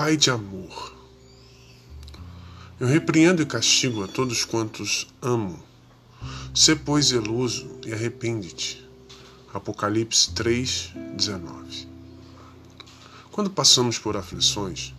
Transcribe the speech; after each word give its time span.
Pai 0.00 0.16
de 0.16 0.30
amor. 0.30 0.94
Eu 2.78 2.86
repreendo 2.86 3.42
e 3.42 3.44
castigo 3.44 4.04
a 4.04 4.06
todos 4.06 4.44
quantos 4.44 5.08
amo. 5.20 5.60
Sê, 6.54 6.76
pois, 6.76 7.06
zeloso 7.06 7.68
e 7.84 7.92
arrepende-te. 7.92 8.88
Apocalipse 9.52 10.32
3, 10.34 10.92
19. 11.16 11.88
Quando 13.32 13.50
passamos 13.50 13.98
por 13.98 14.16
aflições, 14.16 14.94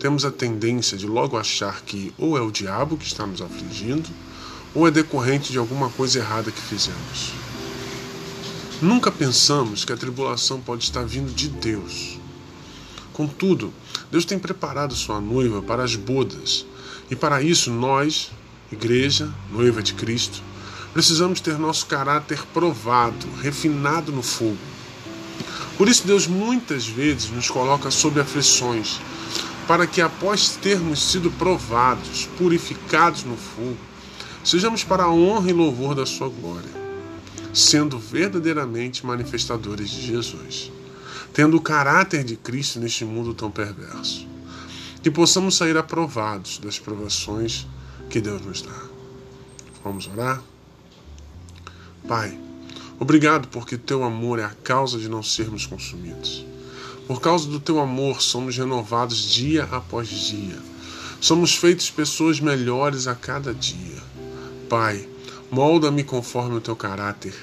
temos 0.00 0.24
a 0.24 0.30
tendência 0.32 0.98
de 0.98 1.06
logo 1.06 1.38
achar 1.38 1.80
que 1.82 2.12
ou 2.18 2.36
é 2.36 2.40
o 2.40 2.50
diabo 2.50 2.96
que 2.96 3.06
está 3.06 3.24
nos 3.24 3.40
afligindo, 3.40 4.10
ou 4.74 4.88
é 4.88 4.90
decorrente 4.90 5.52
de 5.52 5.58
alguma 5.58 5.88
coisa 5.88 6.18
errada 6.18 6.50
que 6.50 6.60
fizemos. 6.60 7.32
Nunca 8.80 9.12
pensamos 9.12 9.84
que 9.84 9.92
a 9.92 9.96
tribulação 9.96 10.60
pode 10.60 10.82
estar 10.82 11.04
vindo 11.04 11.32
de 11.32 11.48
Deus. 11.48 12.20
Contudo, 13.12 13.72
Deus 14.10 14.24
tem 14.24 14.38
preparado 14.38 14.94
sua 14.94 15.20
noiva 15.20 15.62
para 15.62 15.82
as 15.82 15.94
bodas, 15.94 16.66
e 17.10 17.16
para 17.16 17.42
isso 17.42 17.70
nós, 17.70 18.30
igreja, 18.70 19.32
noiva 19.50 19.82
de 19.82 19.94
Cristo, 19.94 20.42
precisamos 20.92 21.40
ter 21.40 21.58
nosso 21.58 21.86
caráter 21.86 22.40
provado, 22.52 23.26
refinado 23.40 24.12
no 24.12 24.22
fogo. 24.22 24.58
Por 25.76 25.88
isso, 25.88 26.06
Deus 26.06 26.26
muitas 26.26 26.86
vezes 26.86 27.30
nos 27.30 27.50
coloca 27.50 27.90
sob 27.90 28.20
aflições, 28.20 29.00
para 29.66 29.86
que 29.86 30.00
após 30.00 30.56
termos 30.56 31.02
sido 31.10 31.30
provados, 31.32 32.28
purificados 32.38 33.24
no 33.24 33.36
fogo, 33.36 33.76
sejamos 34.44 34.84
para 34.84 35.04
a 35.04 35.12
honra 35.12 35.50
e 35.50 35.52
louvor 35.52 35.94
da 35.94 36.06
Sua 36.06 36.28
glória 36.28 36.82
sendo 37.52 37.98
verdadeiramente 37.98 39.04
manifestadores 39.04 39.90
de 39.90 40.06
Jesus, 40.06 40.72
tendo 41.32 41.56
o 41.56 41.60
caráter 41.60 42.24
de 42.24 42.36
Cristo 42.36 42.80
neste 42.80 43.04
mundo 43.04 43.34
tão 43.34 43.50
perverso. 43.50 44.26
Que 45.02 45.10
possamos 45.10 45.56
sair 45.56 45.76
aprovados 45.76 46.58
das 46.58 46.78
provações 46.78 47.66
que 48.08 48.20
Deus 48.20 48.40
nos 48.42 48.62
dá. 48.62 48.82
Vamos 49.82 50.06
orar? 50.06 50.42
Pai, 52.06 52.38
obrigado 53.00 53.48
porque 53.48 53.76
teu 53.76 54.04
amor 54.04 54.38
é 54.38 54.44
a 54.44 54.50
causa 54.62 54.98
de 54.98 55.08
não 55.08 55.22
sermos 55.22 55.66
consumidos. 55.66 56.44
Por 57.06 57.20
causa 57.20 57.48
do 57.48 57.58
teu 57.58 57.80
amor, 57.80 58.22
somos 58.22 58.56
renovados 58.56 59.30
dia 59.30 59.64
após 59.64 60.08
dia. 60.08 60.58
Somos 61.20 61.54
feitos 61.54 61.90
pessoas 61.90 62.38
melhores 62.38 63.06
a 63.06 63.14
cada 63.14 63.52
dia. 63.52 64.02
Pai, 64.68 65.08
Molda-me 65.52 66.02
conforme 66.02 66.56
o 66.56 66.62
teu 66.62 66.74
caráter. 66.74 67.34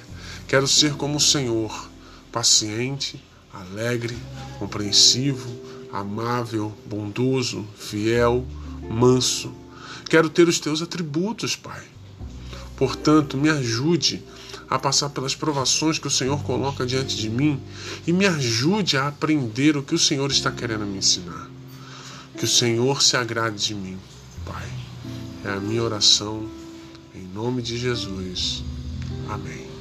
Quero 0.48 0.68
ser 0.68 0.96
como 0.96 1.18
o 1.18 1.22
Senhor, 1.22 1.88
paciente, 2.32 3.24
alegre, 3.60 4.18
compreensivo, 4.58 5.50
amável, 5.92 6.74
bondoso, 6.86 7.66
fiel, 7.76 8.46
manso. 8.90 9.54
Quero 10.10 10.30
ter 10.30 10.48
os 10.48 10.60
teus 10.60 10.82
atributos, 10.82 11.56
Pai. 11.56 11.84
Portanto, 12.76 13.38
me 13.38 13.50
ajude 13.50 14.24
a 14.70 14.78
passar 14.78 15.10
pelas 15.10 15.36
provações 15.36 15.98
que 15.98 16.08
o 16.08 16.12
Senhor 16.12 16.42
coloca 16.44 16.86
diante 16.86 17.16
de 17.16 17.30
mim 17.30 17.60
e 18.06 18.14
me 18.14 18.26
ajude 18.26 18.98
a 18.98 19.08
aprender 19.08 19.76
o 19.76 19.84
que 19.84 19.96
o 19.96 20.00
Senhor 20.00 20.30
está 20.30 20.52
querendo 20.52 20.86
me 20.86 21.00
ensinar. 21.00 21.50
Que 22.38 22.46
o 22.46 22.48
Senhor 22.48 23.02
se 23.02 23.18
agrade 23.18 23.66
de 23.66 23.76
mim, 23.76 23.98
Pai. 24.46 24.70
É 25.44 25.50
a 25.50 25.60
minha 25.60 25.84
oração 25.84 26.48
em 27.16 27.24
nome 27.34 27.62
de 27.62 27.78
Jesus. 27.78 28.64
Amém. 29.28 29.79